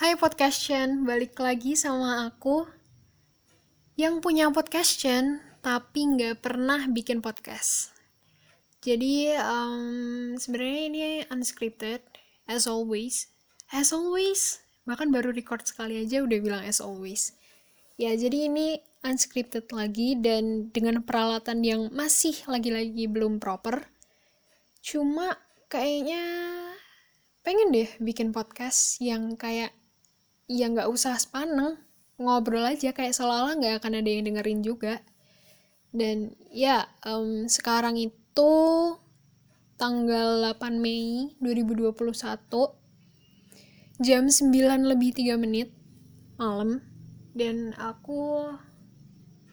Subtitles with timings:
[0.00, 2.64] Hai Podcastion, balik lagi sama aku
[4.00, 7.92] yang punya Podcastion tapi nggak pernah bikin podcast.
[8.80, 12.00] Jadi um, sebenarnya ini unscripted,
[12.48, 13.28] as always,
[13.76, 14.64] as always.
[14.88, 17.36] Bahkan baru record sekali aja udah bilang as always.
[18.00, 23.84] Ya jadi ini unscripted lagi dan dengan peralatan yang masih lagi-lagi belum proper.
[24.80, 25.36] Cuma
[25.68, 26.24] kayaknya
[27.44, 29.76] pengen deh bikin podcast yang kayak
[30.50, 31.78] ya nggak usah sepaneng.
[32.18, 34.98] Ngobrol aja kayak seolah-olah nggak akan ada yang dengerin juga.
[35.94, 38.52] Dan ya um, sekarang itu
[39.78, 42.02] tanggal 8 Mei 2021
[44.02, 45.70] jam 9 lebih 3 menit
[46.34, 46.82] malam.
[47.30, 48.50] Dan aku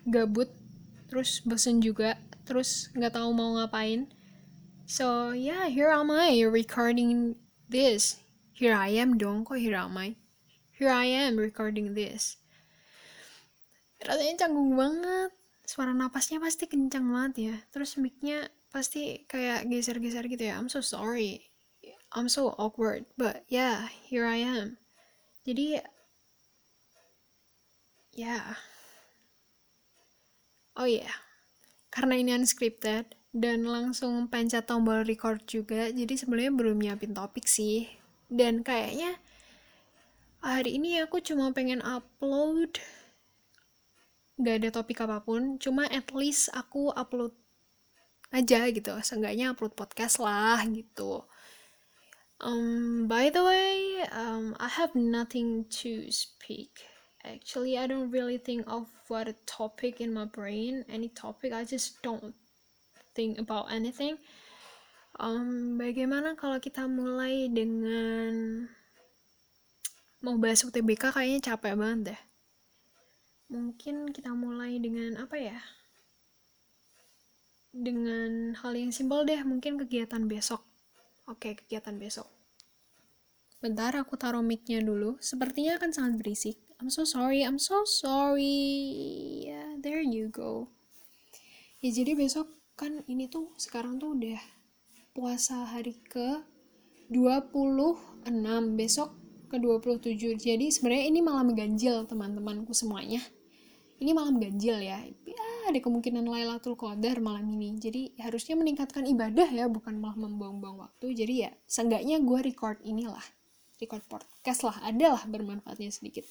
[0.09, 0.50] gabut
[1.08, 4.09] terus bosen juga terus nggak tahu mau ngapain.
[4.90, 7.38] So yeah here am I recording
[7.70, 8.18] this.
[8.58, 10.18] Here I am dong kok here am I
[10.77, 12.38] here I am recording this.
[13.97, 15.34] Rasanya canggung banget.
[15.66, 17.56] Suara napasnya pasti kencang banget ya.
[17.73, 20.61] Terus micnya pasti kayak geser-geser gitu ya.
[20.61, 21.50] I'm so sorry.
[22.14, 23.09] I'm so awkward.
[23.17, 24.78] But yeah here I am.
[25.42, 25.86] Jadi ya
[28.17, 28.45] yeah.
[30.78, 31.17] oh ya yeah.
[31.94, 37.89] karena ini unscripted dan langsung pencet tombol record juga jadi sebenarnya belum nyiapin topik sih.
[38.30, 39.17] Dan kayaknya
[40.42, 42.78] hari ini aku cuma pengen upload.
[44.38, 47.34] Gak ada topik apa pun cuma at least aku upload
[48.30, 48.94] aja gitu.
[49.02, 51.26] Seenggaknya upload podcast lah gitu.
[52.38, 56.86] Um, by the way um, I have nothing to speak.
[57.26, 60.86] Actually I don't really think of what a topic in my brain.
[60.86, 62.38] Any topic I just don't
[63.18, 64.22] think about anything.
[65.18, 68.70] Um, bagaimana kalau kita mulai dengan
[70.22, 72.22] mau bahas UTBK kayaknya capek banget deh.
[73.54, 75.59] Mungkin kita mulai dengan apa ya?
[77.69, 80.66] Dengan hal yang simpel deh mungkin kegiatan besok.
[81.30, 82.25] Oke kegiatan besok.
[83.62, 85.22] Bentar aku taruh micnya dulu.
[85.22, 86.58] Sepertinya akan sangat berisik.
[86.81, 89.46] I'm so sorry I'm so sorry.
[89.46, 90.74] Yeah there you go.
[91.78, 94.41] Ya jadi besok kan ini tuh sekarang tuh udah
[95.14, 96.41] puasa hari ke
[97.09, 98.28] 26
[98.78, 103.24] besok ke 27 jadi sebenarnya ini malam ganjil teman-temanku semuanya.
[103.97, 105.02] Ini malam ganjil ya.
[105.25, 107.75] Ya ada kemungkinan Lailatul Qadar malam ini.
[107.75, 111.18] Jadi harusnya meningkatkan ibadah ya bukan malah membuang-buang waktu.
[111.18, 113.24] Jadi ya seenggaknya gue record inilah
[113.81, 116.24] record podcast lah adalah bermanfaatnya sedikit.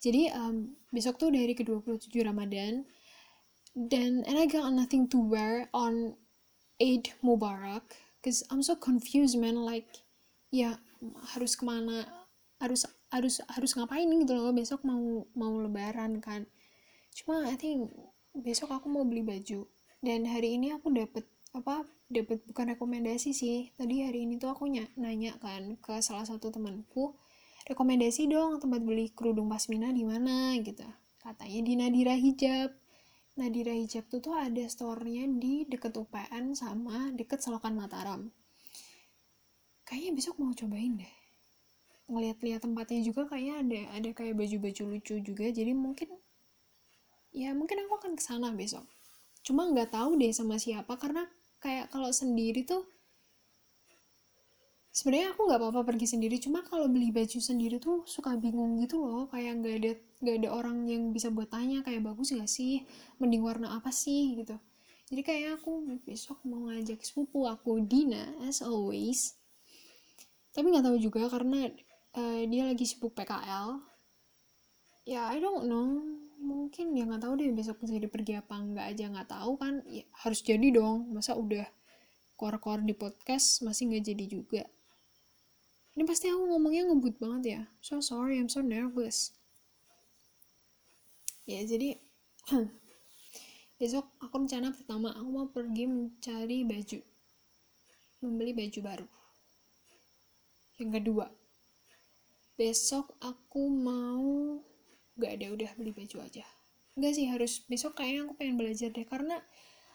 [0.00, 2.84] Jadi um, besok tuh dari ke-27 Ramadan.
[3.70, 6.18] Dan and I got nothing to wear on
[6.82, 7.86] Eid Mubarak.
[8.20, 9.62] Cause I'm so confused man.
[9.62, 9.88] Like
[10.50, 10.76] ya
[11.32, 12.04] harus ke mana
[12.60, 16.44] harus harus harus ngapain gitu loh besok mau mau lebaran kan.
[17.16, 17.90] Cuma I think
[18.36, 19.66] besok aku mau beli baju.
[20.00, 21.24] Dan hari ini aku dapet
[21.56, 23.72] apa dapet bukan rekomendasi sih.
[23.74, 24.68] Tadi hari ini tuh aku
[25.00, 27.16] nanya kan ke salah satu temanku
[27.66, 30.54] rekomendasi dong tempat beli kerudung pasmina di mana?
[30.60, 30.84] Gitu.
[31.20, 32.70] Katanya di Nadira Hijab.
[33.40, 38.28] Nadira Hijab tuh tuh ada store-nya di deket UPN sama deket Selokan Mataram.
[39.88, 41.19] Kayaknya besok mau cobain deh
[42.10, 45.46] ngeliat-liat tempatnya juga kayaknya ada ada kayak baju-baju lucu juga.
[45.48, 46.10] Jadi mungkin
[47.30, 48.82] ya mungkin aku akan ke sana besok.
[49.46, 51.24] Cuma nggak tahu deh sama siapa karena
[51.62, 52.82] kayak kalau sendiri tuh
[54.90, 56.36] sebenarnya aku nggak apa-apa pergi sendiri.
[56.42, 59.30] Cuma kalau beli baju sendiri tuh suka bingung gitu loh.
[59.30, 62.84] Kayak nggak ada nggak ada orang yang bisa buat tanya kayak bagus gak sih?
[63.22, 64.36] Mending warna apa sih?
[64.36, 64.58] gitu.
[65.10, 69.34] Jadi kayak aku besok mau ngajak sepupu aku Dina as always.
[70.54, 71.66] Tapi nggak tahu juga karena
[72.16, 73.90] uh, dia lagi sibuk PKL
[75.10, 75.88] ya I don't know.
[76.40, 79.84] Mungkin ya nggak tahu deh besok bisa pergi apa nggak aja nggak tahu kan.
[79.90, 81.12] Ya, harus jadi dong.
[81.12, 81.66] Masa udah
[82.38, 84.62] keluar-keluar di podcast masih nggak jadi juga.
[85.98, 87.60] Ini pasti aku ngomongnya ngebut banget ya.
[87.84, 89.34] So sorry I'm so nervous.
[91.44, 91.98] Ya jadi
[93.80, 97.00] besok aku rencana pertama aku mau pergi mencari baju.
[98.24, 99.08] Membeli baju baru.
[100.80, 101.26] Yang kedua
[102.60, 104.60] besok aku mau
[105.16, 106.44] gak ada udah beli baju aja.
[106.92, 109.40] Enggak sih harus besok kayaknya aku pengen belajar deh karena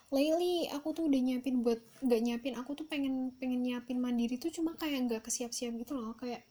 [0.10, 4.50] lately aku tuh udah nyiapin buat gak nyiapin aku tuh pengen pengen nyiapin mandiri tuh
[4.50, 6.42] cuma kayak nggak kesiap-siap gitu loh kayak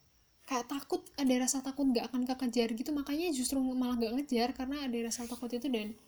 [0.47, 4.87] kayak takut ada rasa takut gak akan kekejar gitu makanya justru malah gak ngejar karena
[4.87, 5.99] ada rasa takut itu dan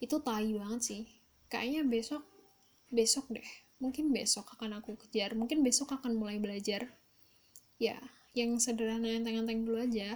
[0.00, 1.02] itu tai banget sih.
[1.52, 2.24] Kayaknya besok
[2.88, 6.88] besok deh mungkin besok akan aku kejar mungkin besok akan mulai belajar.
[7.76, 8.00] Ya
[8.36, 10.14] yang sederhana enteng-enteng dulu aja.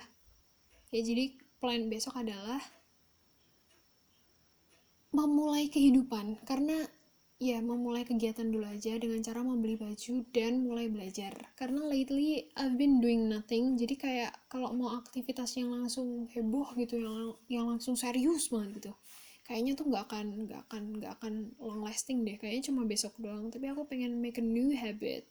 [0.94, 2.62] Ya jadi plan besok adalah
[5.10, 6.46] memulai kehidupan.
[6.46, 6.86] Karena
[7.42, 11.34] ya memulai kegiatan dulu aja dengan cara membeli baju dan mulai belajar.
[11.58, 13.74] Karena lately I've been doing nothing.
[13.74, 18.94] Jadi kayak kalau mau aktivitas yang langsung heboh gitu yang yang langsung serius banget gitu
[19.44, 22.40] kayaknya tuh nggak akan nggak akan nggak akan long lasting deh.
[22.40, 23.52] Kayaknya cuma besok doang.
[23.52, 25.26] Tapi aku pengen make a new habit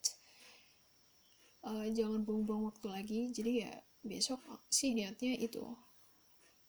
[1.63, 3.21] uh, jangan buang-buang waktu lagi.
[3.31, 3.74] Jadi ya
[4.04, 5.63] besok sih niatnya itu.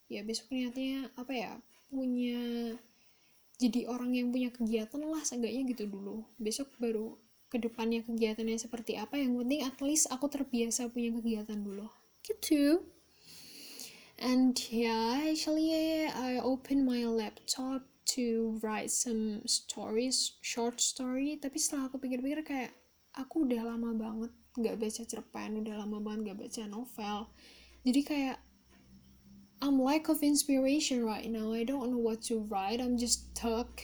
[0.06, 1.52] Ya besok niatnya apa ya
[1.91, 2.75] punya
[3.58, 6.26] jadi orang yang punya kegiatan lah seenggaknya gitu dulu.
[6.38, 7.19] Besok baru
[7.50, 11.87] ke depannya kegiatannya seperti apa yang penting at least aku terbiasa punya kegiatan dulu.
[12.26, 12.82] Gitu.
[14.19, 15.75] And yeah actually
[16.06, 17.82] I open my laptop
[18.14, 21.38] to write some stories short story.
[21.38, 22.73] Tapi setelah aku pikir-pikir kayak
[23.14, 27.19] aku udah lama banget nggak baca cerpen udah lama banget nggak baca novel
[27.82, 28.38] jadi kayak
[29.64, 31.56] I'm lack of inspiration right now.
[31.56, 32.84] I don't know what to write.
[32.84, 33.81] I'm just stuck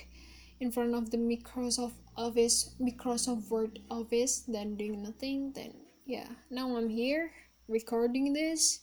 [0.61, 5.53] in front of the Microsoft Office, Microsoft Word Office, then doing nothing.
[5.57, 5.73] Then
[6.05, 7.33] yeah, now I'm here
[7.67, 8.81] recording this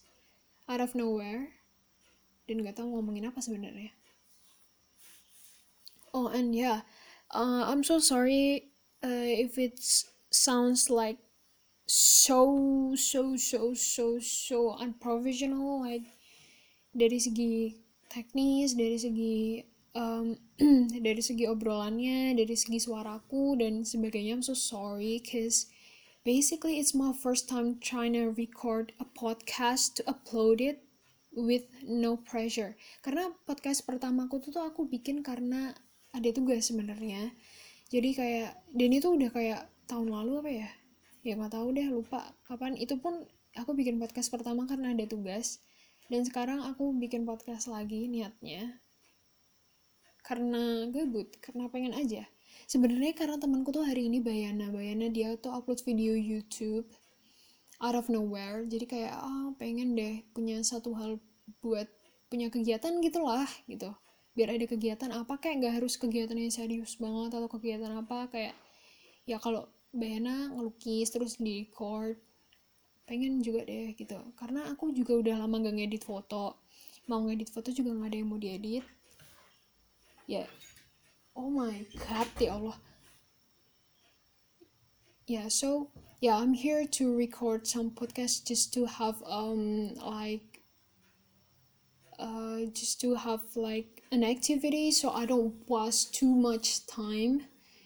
[0.68, 1.54] out of nowhere.
[2.50, 3.94] Dan gak tahu ngomongin apa sebenarnya.
[6.18, 6.82] Oh and yeah,
[7.30, 8.74] uh, I'm so sorry
[9.06, 9.78] uh, if it
[10.38, 11.18] sounds like
[11.90, 15.82] so so so so so unprofessional.
[15.82, 16.06] Like
[16.94, 17.78] dari segi
[18.10, 19.38] teknis dari segi
[19.94, 20.38] um,
[21.08, 25.68] dari segi obrolannya dari segi suaraku dan sebagainya I'm so sorry cause
[26.24, 30.84] basically it's my first time trying to record a podcast to upload it
[31.38, 32.74] with no pressure
[33.06, 35.76] karena podcast pertamaku tuh, tuh aku bikin karena
[36.16, 37.30] ada tugas sebenarnya
[37.94, 40.70] jadi kayak dan itu udah kayak tahun lalu apa ya?
[41.24, 42.76] Ya nggak tahu deh lupa kapan.
[42.76, 43.24] Itu pun
[43.56, 45.64] aku bikin podcast pertama karena ada tugas.
[46.08, 48.80] Dan sekarang aku bikin podcast lagi niatnya.
[50.24, 52.28] Karena gabut karena pengen aja.
[52.68, 54.72] Sebenarnya karena temanku tuh hari ini Bayana.
[54.72, 56.88] Bayana dia tuh upload video YouTube
[57.80, 58.64] out of nowhere.
[58.68, 61.20] Jadi kayak ah pengen deh punya satu hal
[61.64, 61.88] buat
[62.28, 63.92] punya kegiatan gitulah gitu.
[64.36, 68.56] Biar ada kegiatan apa kayak nggak harus kegiatan yang serius banget atau kegiatan apa kayak
[69.28, 72.20] ya kalau Bayana ngelukis terus di record.
[73.08, 74.20] Pengen juga deh gitu.
[74.36, 76.60] Karena aku juga udah lama gak ngedit foto.
[77.08, 78.84] Mau ngedit foto juga nggak ada yang mau diedit.
[80.28, 80.44] Ya.
[80.44, 80.48] Yeah.
[81.38, 82.78] oh my god ya Allah.
[85.30, 90.66] Yeah so yeah I'm here to record some podcast just to have um like
[92.18, 97.46] uh just to have like an activity so I don't waste too much time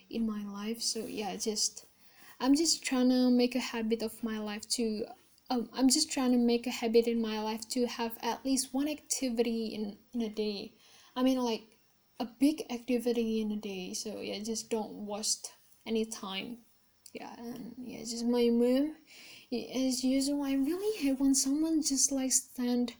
[0.09, 0.81] in my life.
[0.81, 1.85] So yeah just
[2.41, 5.05] I'm just trying to make a habit of my life to
[5.51, 8.73] um, I'm just trying to make a habit in my life to have at least
[8.73, 10.73] one activity in, in a day.
[11.15, 11.61] I mean like
[12.19, 13.93] a big activity in a day.
[13.93, 15.51] So yeah, just don't waste
[15.85, 16.57] any time.
[17.13, 18.95] Yeah, and yeah, just my mom.
[19.75, 22.93] As usual, I really hate when someone just like stand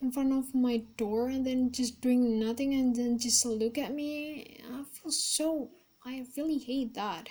[0.00, 3.94] in front of my door and then just doing nothing and then just look at
[3.94, 4.58] me.
[4.72, 5.70] I feel so.
[6.04, 7.28] I really hate that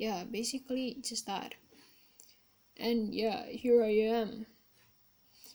[0.00, 1.54] yeah basically just that.
[2.78, 4.46] And yeah here i am.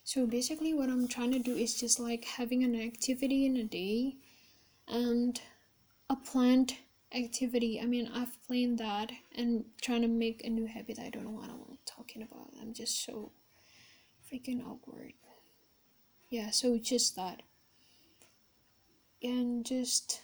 [0.04, 3.64] So basically what i'm trying to do is just like having an activity in a
[3.64, 4.18] day
[4.88, 5.42] and
[6.12, 6.76] a planned
[7.12, 7.82] activity.
[7.82, 11.00] I mean i've planned that and trying to make a new habit.
[11.00, 12.52] I don't know what i'm talking about.
[12.62, 13.32] I'm just so
[14.32, 15.14] freaking awkward.
[16.30, 17.42] Yeah so just that.
[19.24, 20.22] And just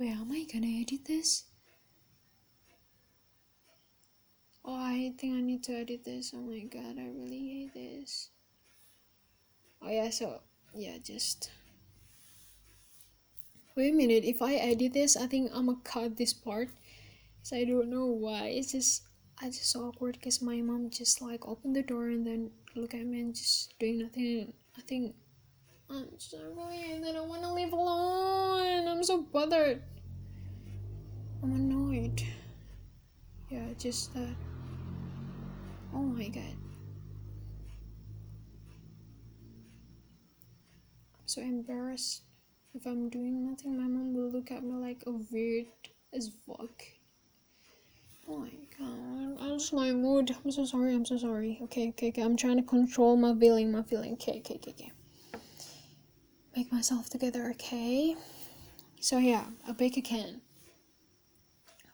[0.00, 1.44] Wait, am I gonna edit this?
[4.64, 6.32] Oh, I think I need to edit this.
[6.34, 8.30] Oh my god, I really hate this.
[9.82, 10.40] Oh yeah, so
[10.74, 11.50] yeah, just
[13.76, 14.24] wait a minute.
[14.24, 16.70] If I edit this, I think I'm gonna cut this part.
[17.42, 18.46] So I don't know why.
[18.56, 19.02] It's just
[19.38, 22.94] I just so awkward because my mom just like opened the door and then look
[22.94, 24.54] at me and just doing nothing.
[24.78, 25.14] I think
[25.92, 27.04] I'm so annoying.
[27.04, 28.86] I don't want to leave alone.
[28.86, 29.82] I'm so bothered.
[31.42, 32.22] I'm annoyed.
[33.48, 34.36] Yeah, just that.
[35.92, 36.54] Oh my god.
[41.18, 42.22] I'm so embarrassed.
[42.72, 45.66] If I'm doing nothing, my mom will look at me like a weird
[46.14, 46.84] as fuck.
[48.28, 50.36] Oh my god, I lost my mood.
[50.44, 51.58] I'm so sorry, I'm so sorry.
[51.64, 52.22] Okay, okay, okay.
[52.22, 54.12] I'm trying to control my feeling, my feeling.
[54.12, 54.92] Okay, okay, okay, okay
[56.56, 58.16] make myself together, okay?
[59.00, 60.42] So yeah, a bake a can.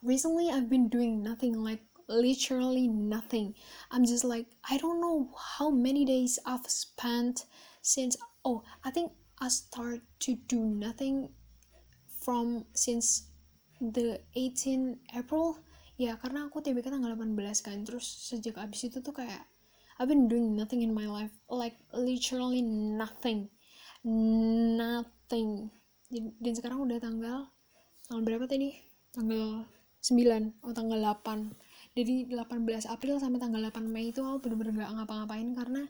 [0.06, 3.54] recently I've been doing nothing like literally nothing.
[3.90, 7.44] I'm just like I don't know how many days I've spent
[7.82, 11.34] since oh I think I start to do nothing
[12.22, 13.28] from since
[13.80, 15.58] the 18 April
[15.98, 19.44] ya karena aku TBK tanggal 18 kan terus sejak abis itu tuh kayak
[19.98, 23.48] I've been doing nothing in my life like literally nothing
[24.06, 25.68] nothing.
[26.14, 27.50] Dan sekarang udah tanggal
[28.06, 28.70] tanggal berapa tadi?
[29.10, 29.66] Tanggal
[30.06, 35.02] 9 oh tanggal 8 jadi 18 April sampai tanggal 8 Mei itu aku bener-bener gak
[35.02, 35.82] ngapa-ngapain karena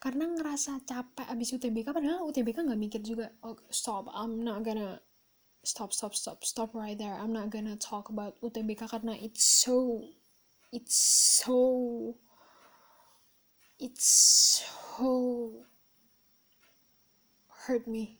[0.00, 5.02] karena ngerasa capek abis UTBK padahal UTBK nggak mikir juga oh stop I'm not gonna
[5.66, 7.18] stop stop stop stop right there.
[7.18, 10.06] I'm not gonna talk about UTBK karena it's so
[10.70, 10.94] it's
[11.42, 12.14] so
[13.82, 14.06] it's
[14.62, 15.66] so
[17.66, 18.18] hurt me.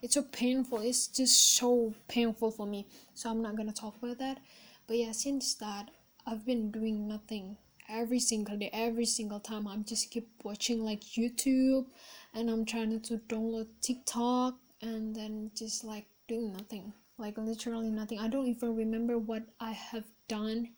[0.00, 0.78] It's so painful.
[0.78, 2.86] It's just so painful for me.
[3.14, 4.38] So i'm not gonna talk about that.
[4.86, 5.90] But yeah since that
[6.26, 7.56] i've been doing nothing
[7.88, 9.68] every single day every single time.
[9.68, 11.86] I'm just keep watching like youtube
[12.34, 16.92] and i'm trying to download tiktok and then just like doing nothing.
[17.18, 18.18] Like literally nothing.
[18.18, 20.70] I don't even remember what i have done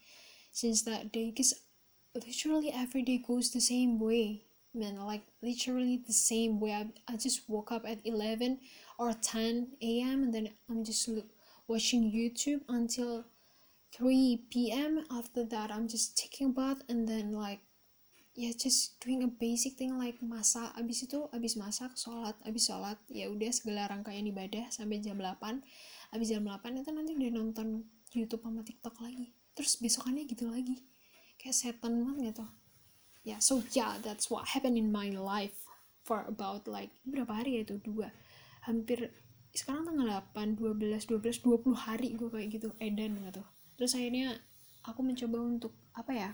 [0.51, 1.55] since that day because
[2.15, 4.48] literally every day goes the same way
[4.79, 6.73] man like literally the same way.
[6.73, 8.59] I, I just woke up at 11
[8.99, 11.09] or 10 a.m and then i'm just
[11.69, 13.25] watching youtube until
[13.95, 17.61] 3 p.m after that i'm just taking a bath and then like
[18.39, 20.71] yeah just doing a basic thing like masak.
[20.79, 22.39] Abis itu abis masak sholat.
[22.47, 25.59] Abis sholat ya udah segala rangkaian ibadah sampai jam 8
[26.15, 27.83] abis jam 8 itu nanti udah nonton
[28.15, 29.35] YouTube sama TikTok lagi.
[29.59, 30.87] Terus besokannya gitu lagi.
[31.35, 32.47] Kayak setan banget gitu.
[32.47, 32.68] ya
[33.29, 35.69] yeah, so yeah that's what happened in my life
[36.09, 37.77] for about like berapa hari ya itu?
[37.85, 38.09] Dua.
[38.65, 39.13] Hampir
[39.53, 43.45] sekarang tanggal 8 12 12 20 hari gue kayak gitu edan gitu.
[43.77, 44.41] Terus akhirnya
[44.89, 46.31] aku mencoba untuk apa ya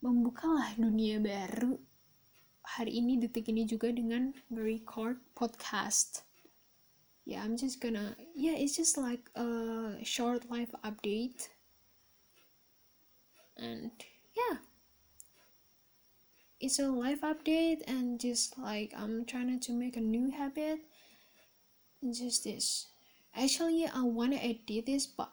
[0.00, 1.76] membukalah dunia baru
[2.78, 6.22] hari ini detik ini juga dengan record podcast.
[7.26, 11.50] Yeah i'm just gonna yeah it's just like a short life update.
[13.58, 13.90] And
[14.32, 14.69] yeah
[16.60, 20.80] it's a life update and just like I'm trying to make a new habit.
[22.04, 22.86] Just this.
[23.34, 25.32] Actually I want to edit this but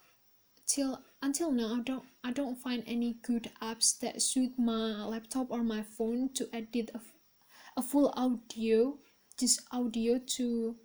[0.66, 5.52] till until now I don't I don't find any good apps that suit my laptop
[5.52, 7.00] or my phone to edit a,
[7.78, 8.98] a full audio
[9.38, 10.76] just audio to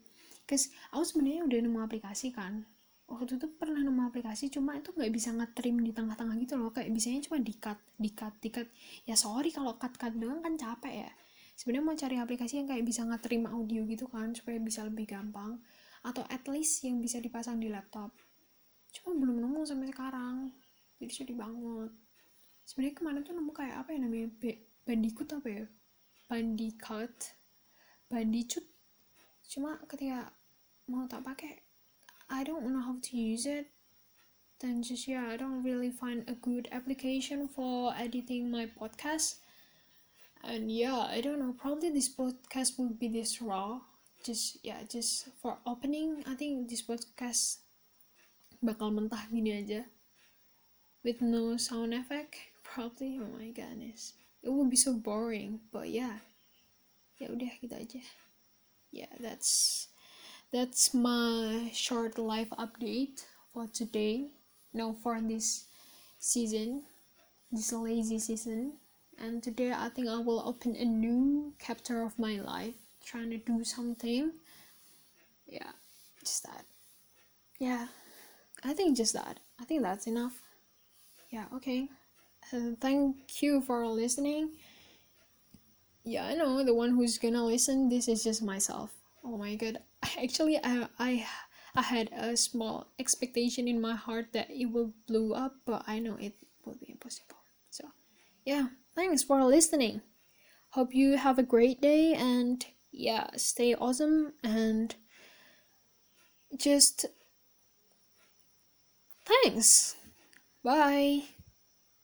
[0.47, 2.69] cause aku sebenarnya udah nemu aplikasi kan
[3.13, 6.73] waktu itu pernah nemu aplikasi cuma itu nggak bisa ngetrim di tengah-tengah gitu loh.
[6.73, 8.69] Kayak bisanya cuma di cut di cut di cut
[9.05, 11.11] ya sorry kalau cut cut doang kan capek ya.
[11.53, 15.61] Sebenarnya mau cari aplikasi yang kayak bisa ngetrim audio gitu kan supaya bisa lebih gampang.
[16.03, 18.11] Atau at least yang bisa dipasang di laptop.
[18.97, 20.51] Cuma belum nemu sampai sekarang.
[20.99, 21.93] Jadi sedih banget.
[22.65, 24.29] Sebenarnya kemarin tuh nemu kayak apa ya namanya?
[24.83, 25.65] Bandicut apa ya?
[26.27, 27.15] Bandicut
[28.13, 28.69] bandicut
[29.49, 30.29] cuma ketika
[30.93, 31.72] mau tak pakai
[32.33, 33.69] I don't know how to use it.
[34.65, 39.37] Then just yeah I don't really find a good application for editing my podcast.
[40.41, 43.85] And yeah I don't know probably this podcast will be this raw.
[44.25, 47.61] Just yeah just for opening I think this podcast
[48.65, 49.85] bakal mentah gini aja.
[51.05, 54.17] With no sound effect probably oh my goodness.
[54.41, 56.25] It would be so boring but yeah.
[57.21, 58.01] Ya udah gitu aja.
[58.89, 59.92] Yeah that's
[60.53, 64.29] that's my short life update for today.
[64.73, 65.67] No for this
[66.19, 66.83] season
[67.53, 68.75] this lazy season.
[69.19, 73.39] And today i think i will open a new chapter of my life trying to
[73.39, 74.33] do something.
[75.47, 75.73] Yeah
[76.25, 76.65] just that.
[77.59, 77.89] Yeah
[78.65, 79.41] i think just that.
[79.61, 80.41] I think that's enough.
[81.31, 81.89] Yeah okay.
[82.53, 84.51] Uh, thank you for listening.
[86.05, 89.79] Yeah i know the one who's gonna listen this is just myself oh my god
[90.23, 91.27] actually I, I
[91.75, 96.01] I had a small expectation in my heart that it will blow up, but I
[96.01, 97.37] know it will be impossible.
[97.71, 97.89] So,
[98.45, 100.03] yeah, thanks for listening.
[100.71, 104.95] Hope you have a great day and yeah, stay awesome and
[106.59, 107.07] just
[109.25, 109.97] thanks.
[110.63, 111.32] Bye.